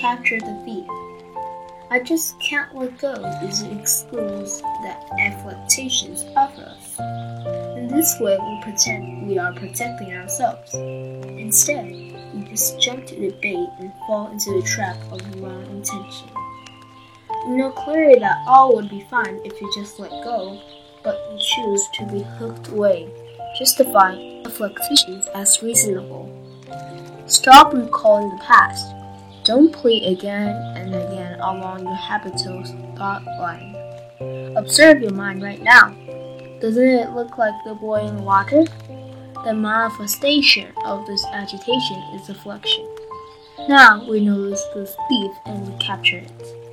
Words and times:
capture 0.00 0.40
the 0.40 0.62
thief. 0.64 0.86
I 1.90 2.00
just 2.00 2.40
can't 2.40 2.74
let 2.74 2.96
go 2.98 3.12
is 3.42 3.62
the 3.62 3.78
excuse 3.78 4.62
that 4.82 5.04
afflictions 5.20 6.24
offer 6.34 6.62
us. 6.62 6.98
In 7.76 7.88
this 7.88 8.18
way, 8.18 8.38
we 8.38 8.62
pretend 8.62 9.28
we 9.28 9.36
are 9.36 9.52
protecting 9.52 10.14
ourselves. 10.14 10.72
Instead, 10.74 11.86
we 12.32 12.44
just 12.48 12.80
jump 12.80 13.06
to 13.06 13.14
the 13.14 13.30
bait 13.42 13.68
and 13.80 13.92
fall 14.06 14.30
into 14.30 14.52
the 14.52 14.62
trap 14.62 14.96
of 15.12 15.20
wrong 15.42 15.66
intention. 15.66 16.30
We 17.46 17.56
know 17.56 17.70
clearly 17.70 18.20
that 18.20 18.38
all 18.46 18.74
would 18.76 18.88
be 18.88 19.06
fine 19.10 19.40
if 19.44 19.60
you 19.60 19.70
just 19.74 19.98
let 19.98 20.10
go, 20.24 20.62
but 21.04 21.16
you 21.30 21.38
choose 21.38 21.88
to 21.94 22.06
be 22.06 22.22
hooked 22.38 22.68
away, 22.68 23.10
justifying 23.58 24.46
afflictions 24.46 25.26
as 25.34 25.62
reasonable. 25.62 26.30
Stop 27.26 27.74
recalling 27.74 28.30
the 28.30 28.42
past. 28.42 28.94
Don't 29.50 29.72
play 29.72 30.04
again 30.04 30.54
and 30.76 30.94
again 30.94 31.40
along 31.40 31.82
your 31.82 31.96
habitual 31.96 32.62
thought 32.96 33.24
line. 33.40 33.74
Observe 34.56 35.02
your 35.02 35.12
mind 35.12 35.42
right 35.42 35.60
now. 35.60 35.88
Doesn't 36.60 36.80
it 36.80 37.10
look 37.16 37.36
like 37.36 37.54
the 37.64 37.74
boiling 37.74 38.22
water? 38.22 38.62
The 39.42 39.52
manifestation 39.52 40.72
of 40.84 41.04
this 41.04 41.24
agitation 41.32 41.96
is 42.14 42.28
affliction. 42.28 42.88
Now 43.68 44.08
we 44.08 44.20
notice 44.20 44.62
this 44.72 44.94
thief 45.08 45.32
and 45.46 45.66
we 45.66 45.76
capture 45.78 46.18
it. 46.18 46.69